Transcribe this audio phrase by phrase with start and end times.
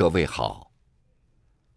[0.00, 0.72] 各位好，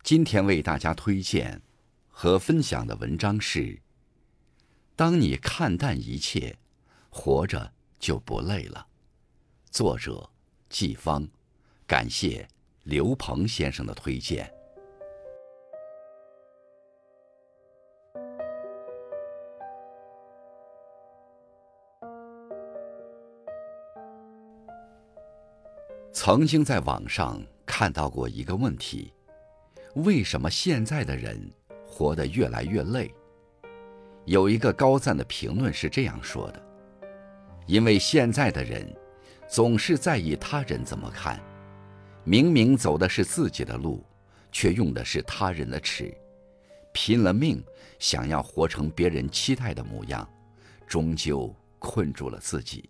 [0.02, 1.62] 今天为大家推荐
[2.07, 3.81] 和分享的文章是：
[4.96, 6.57] 当你看淡一切，
[7.09, 8.88] 活着就不累了。
[9.70, 10.29] 作者
[10.70, 11.28] 季芳，
[11.86, 12.47] 感谢
[12.83, 14.49] 刘鹏先生的推荐。
[26.26, 29.12] 曾经在网上看到过一个问题：
[29.95, 31.38] 为什么现在的人
[31.86, 33.13] 活得越来越累？
[34.23, 36.66] 有一个高赞的评论是这样说的：
[37.68, 38.88] 因为现在的人
[39.49, 41.38] 总是在意他人怎么看，
[42.24, 44.02] 明明走的是自己的路，
[44.49, 46.18] 却用的是他人的尺，
[46.94, 47.62] 拼了命
[47.99, 50.26] 想要活成别人期待的模样，
[50.88, 52.90] 终究困住了自己。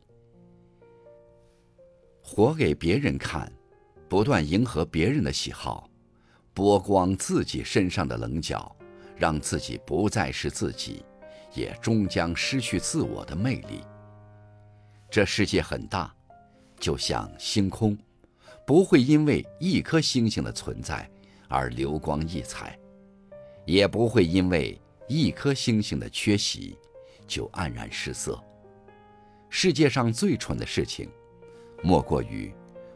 [2.25, 3.51] 活给别人看，
[4.07, 5.89] 不断迎合别人的喜好，
[6.55, 8.73] 剥光自己身上的棱角，
[9.17, 11.03] 让自己不再是自己，
[11.53, 13.81] 也终将失去自我的魅力。
[15.11, 16.15] 这世界很大，
[16.79, 17.95] 就像星空，
[18.65, 21.07] 不会因为一颗星星的存在
[21.49, 22.79] 而流光溢彩，
[23.65, 26.79] 也不会因为一颗星星的缺席
[27.27, 28.41] 就黯然失色。
[29.49, 31.09] 世界上最蠢的事情。
[31.85, 32.51] 莫过于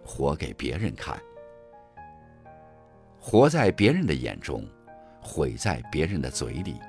[0.06, 1.22] 活给别人看，
[3.20, 4.66] 活在别人的眼中，
[5.22, 6.80] 毁在别人的嘴里。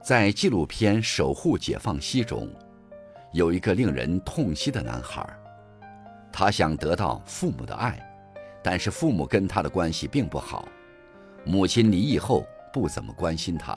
[0.00, 2.48] 在纪录片《守护解放西》中，
[3.32, 5.28] 有一个令人痛惜的男孩，
[6.32, 7.98] 他想得到父母的爱，
[8.62, 10.68] 但是父母跟他的关系并不好，
[11.44, 13.76] 母亲离异后不怎么关心他。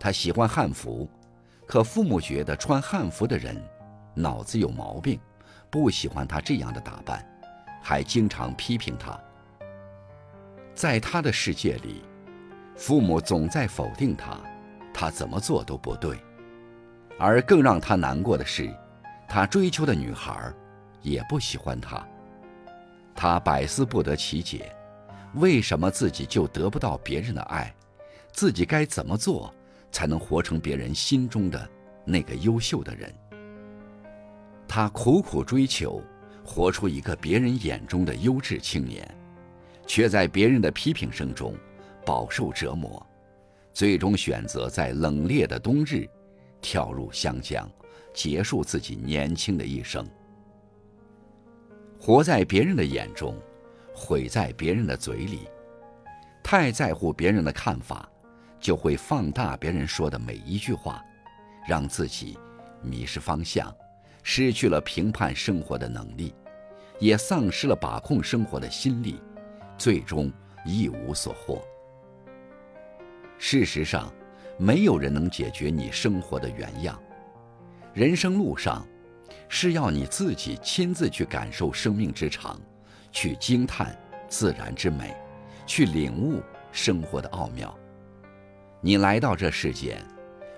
[0.00, 1.08] 他喜欢汉服，
[1.64, 3.56] 可父母觉得穿汉服的人
[4.14, 5.18] 脑子有毛病。
[5.74, 7.26] 不喜欢他这样的打扮，
[7.82, 9.18] 还经常批评他。
[10.72, 12.04] 在他的世界里，
[12.76, 14.38] 父母总在否定他，
[14.92, 16.16] 他怎么做都不对。
[17.18, 18.72] 而更让他难过的是，
[19.26, 20.54] 他追求的女孩
[21.02, 22.06] 也不喜欢他。
[23.12, 24.72] 他百思不得其解，
[25.34, 27.74] 为什么自己就得不到别人的爱？
[28.32, 29.52] 自己该怎么做
[29.90, 31.68] 才能活成别人心中的
[32.04, 33.12] 那个优秀的人？
[34.76, 36.02] 他苦苦追求，
[36.44, 39.08] 活出一个别人眼中的优质青年，
[39.86, 41.54] 却在别人的批评声中
[42.04, 43.00] 饱受折磨，
[43.72, 46.08] 最终选择在冷冽的冬日
[46.60, 47.70] 跳入湘江，
[48.12, 50.04] 结束自己年轻的一生。
[52.00, 53.38] 活在别人的眼中，
[53.94, 55.46] 毁在别人的嘴里。
[56.42, 58.10] 太在乎别人的看法，
[58.58, 61.00] 就会放大别人说的每一句话，
[61.64, 62.36] 让自己
[62.82, 63.72] 迷失方向。
[64.26, 66.34] 失去了评判生活的能力，
[66.98, 69.20] 也丧失了把控生活的心力，
[69.76, 70.32] 最终
[70.64, 71.62] 一无所获。
[73.38, 74.10] 事实上，
[74.58, 76.98] 没有人能解决你生活的原样。
[77.92, 78.84] 人生路上，
[79.48, 82.58] 是要你自己亲自去感受生命之长，
[83.12, 83.94] 去惊叹
[84.26, 85.14] 自然之美，
[85.66, 86.40] 去领悟
[86.72, 87.76] 生活的奥妙。
[88.80, 90.02] 你来到这世间，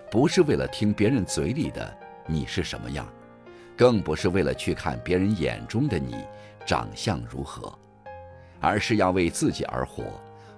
[0.09, 1.93] 不是为了听别人嘴里的
[2.27, 3.13] 你是什么样。
[3.77, 6.25] 更不是为了去看别人眼中的你
[6.65, 7.77] 长相如何，
[8.61, 10.05] 而是要为自己而活，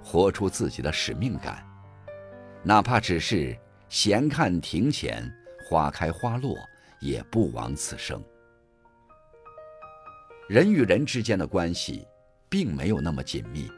[0.05, 1.67] 活出自己的使命感。
[2.62, 3.56] 哪怕只是
[3.89, 5.29] 闲看庭前
[5.69, 6.56] 花开花落，
[7.01, 8.23] 也不枉此生。
[10.49, 12.06] 人与人之间的关系，
[12.49, 13.71] 并没有那么紧密。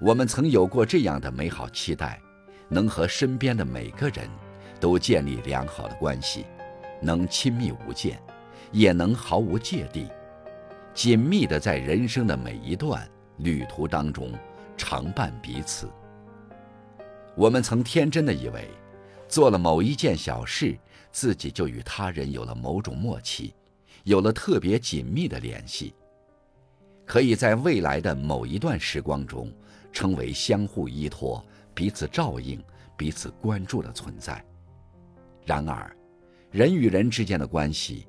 [0.00, 2.20] 我们曾有过这样的美好期待，
[2.68, 4.28] 能和身边的每个人
[4.78, 6.44] 都建立良好的关系。
[7.00, 8.20] 能亲密无间，
[8.72, 10.08] 也能毫无芥蒂，
[10.94, 14.32] 紧密的在人生的每一段旅途当中
[14.76, 15.88] 常伴彼此。
[17.36, 18.68] 我们曾天真的以为，
[19.28, 20.78] 做了某一件小事，
[21.10, 23.54] 自己就与他人有了某种默契，
[24.04, 25.94] 有了特别紧密的联系，
[27.04, 29.52] 可以在未来的某一段时光中，
[29.92, 32.62] 成为相互依托、彼此照应、
[32.96, 34.44] 彼此关注的存在。
[35.44, 35.94] 然而，
[36.54, 38.06] 人与人之间的关系，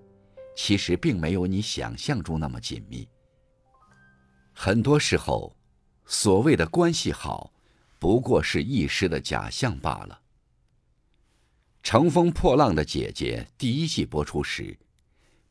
[0.56, 3.10] 其实并没有你想象中那么紧密。
[4.54, 5.58] 很多时候，
[6.06, 7.52] 所谓的关系好，
[7.98, 10.22] 不过是一时的假象罢了。
[11.82, 14.78] 《乘风破浪的姐姐》第一季播出时，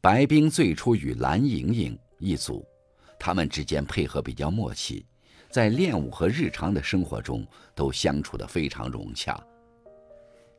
[0.00, 2.64] 白冰最初与蓝盈莹一组，
[3.18, 5.04] 他们之间配合比较默契，
[5.50, 7.44] 在练舞和日常的生活中
[7.74, 9.36] 都相处得非常融洽。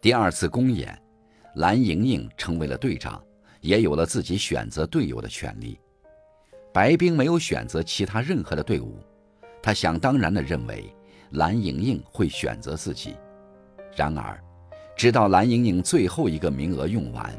[0.01, 1.01] 第二次公演。
[1.55, 3.23] 蓝盈莹成为了队长，
[3.61, 5.79] 也有了自己选择队友的权利。
[6.73, 8.99] 白冰没有选择其他任何的队伍，
[9.63, 10.93] 他想当然的认为
[11.31, 13.15] 蓝莹莹会选择自己。
[13.95, 14.37] 然而，
[14.97, 17.33] 直到蓝莹莹最后一个名额用完，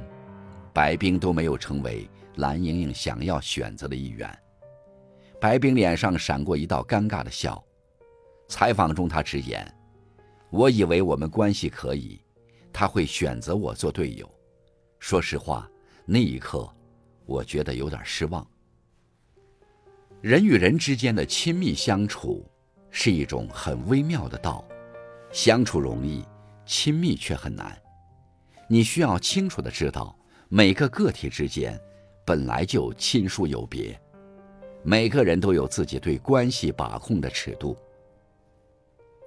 [0.73, 4.35] 白冰都没有成为蓝莹莹想要选择的一员。
[5.39, 7.63] 白冰脸上闪过一道尴尬的笑。
[8.49, 9.71] 采访中，他直言
[10.49, 12.19] ：“我以为我们关系可以，
[12.79, 14.31] 他会选择我做队友。
[14.99, 15.67] 说实话，
[16.05, 16.71] 那一刻，
[17.25, 18.47] 我觉得有点失望。
[20.21, 22.45] 人与人之间的亲密相处，
[22.91, 24.63] 是一种很微妙的道，
[25.33, 26.23] 相处容易，
[26.67, 27.81] 亲密却很难。
[28.69, 30.15] 你需要清楚的知道，
[30.51, 31.81] 每个个体之间
[32.27, 33.99] 本来就亲疏有别，
[34.83, 37.75] 每个人都有自己对关系把控的尺度。”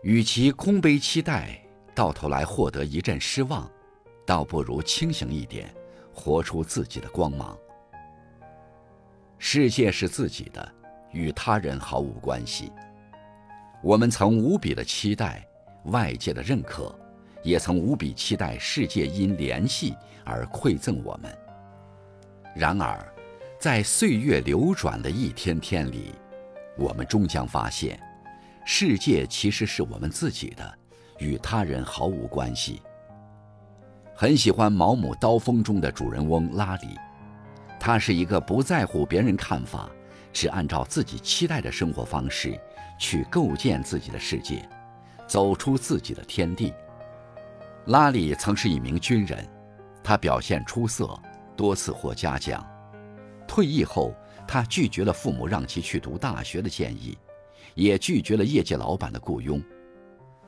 [0.04, 1.60] 与其空杯期待，
[2.00, 3.70] 到头来获得一阵失望，
[4.26, 5.70] 倒不如清醒一点，
[6.14, 7.58] 活出自己的光芒。
[9.38, 10.74] 世界是自己的，
[11.12, 12.72] 与他人毫无关系。
[13.84, 15.46] 我们曾无比的期待
[15.88, 16.98] 外界的认可，
[17.44, 19.94] 也曾无比期待世界因联系
[20.24, 21.38] 而馈赠我们。
[22.56, 23.14] 然而，
[23.60, 26.16] 在岁月流转的一天天里，
[26.78, 28.00] 我们终将发现。
[28.64, 30.79] 世界其实是我们自己的，
[31.20, 32.82] 与他人毫无关系。
[34.16, 36.88] 很喜欢《毛姆刀锋》中的主人翁拉里，
[37.80, 39.90] 他是一个不在乎别人看法，
[40.34, 42.60] 只按照自己期待的生活方式
[42.98, 44.68] 去构建自己的世界，
[45.28, 46.74] 走出自己的天地。
[47.86, 49.48] 拉里曾是一名军人，
[50.04, 51.18] 他表现出色，
[51.56, 52.66] 多次获嘉奖。
[53.48, 54.14] 退役后，
[54.48, 57.18] 他拒绝了父母让其去读大学的建议。
[57.76, 59.62] 也拒绝了业界老板的雇佣，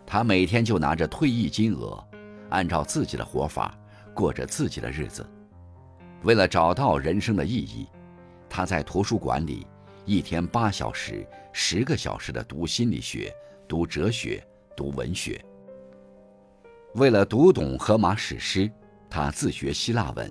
[0.05, 2.03] 他每天就拿着退役金额，
[2.49, 3.77] 按照自己的活法
[4.13, 5.25] 过着自己的日子。
[6.23, 7.87] 为了找到人生的意义，
[8.49, 9.65] 他在图书馆里
[10.05, 13.33] 一天八小时、十个小时的读心理学、
[13.67, 14.45] 读哲学、
[14.75, 15.43] 读文学。
[16.95, 18.69] 为了读懂荷马史诗，
[19.09, 20.29] 他自学希腊文；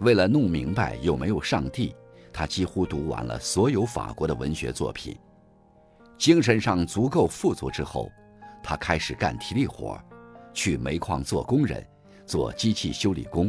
[0.00, 1.94] 为了弄明白有没有上帝，
[2.32, 5.16] 他几乎读完了所有法国的文学作品。
[6.18, 8.10] 精神上足够富足之后，
[8.68, 9.96] 他开始干体力活，
[10.52, 11.86] 去煤矿做工人，
[12.26, 13.48] 做机器修理工。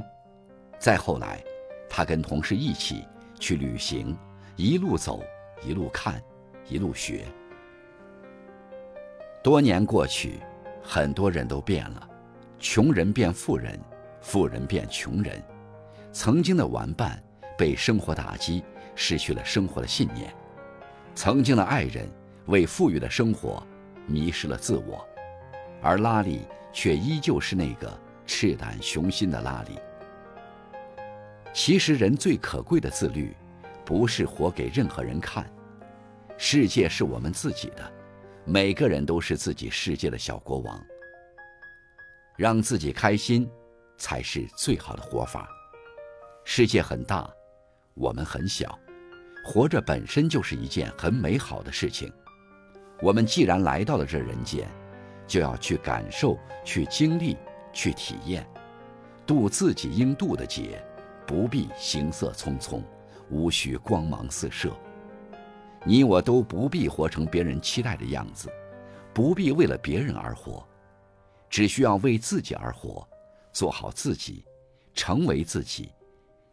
[0.77, 1.43] 再后来，
[1.89, 3.03] 他跟同事一起
[3.39, 4.15] 去旅行，
[4.55, 5.23] 一路走，
[5.63, 6.21] 一路看，
[6.69, 7.25] 一路学。
[9.43, 10.39] 多年过去，
[10.83, 12.09] 很多人都变了，
[12.59, 13.79] 穷人变富人，
[14.21, 15.43] 富人变穷人。
[16.11, 17.19] 曾经的玩伴
[17.57, 20.31] 被生活打击，失去了生活的信念。
[21.15, 22.07] 曾经的爱人。
[22.47, 23.61] 为富裕的生活
[24.07, 25.07] 迷失了自我，
[25.81, 27.95] 而拉里却依旧是那个
[28.25, 29.77] 赤胆雄心的拉里。
[31.53, 33.35] 其实，人最可贵的自律，
[33.85, 35.45] 不是活给任何人看。
[36.37, 37.91] 世界是我们自己的，
[38.45, 40.79] 每个人都是自己世界的小国王。
[42.35, 43.49] 让自己开心，
[43.97, 45.49] 才是最好的活法。
[46.43, 47.27] 世界很大，
[47.95, 48.77] 我们很小，
[49.43, 52.13] 活着本身就是一件很美好的事情。
[53.01, 54.67] 我们既然来到了这人间，
[55.27, 57.37] 就要去感受、去经历、
[57.71, 58.47] 去体验，
[59.25, 60.83] 渡自己应渡的劫，
[61.25, 62.81] 不必行色匆匆，
[63.29, 64.71] 无需光芒四射。
[65.83, 68.49] 你我都不必活成别人期待的样子，
[69.13, 70.67] 不必为了别人而活，
[71.49, 73.07] 只需要为自己而活，
[73.53, 74.43] 做好自己，
[74.93, 75.91] 成为自己，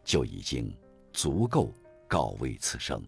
[0.03, 0.71] 就已经
[1.11, 1.73] 足够
[2.07, 3.01] 告慰此生。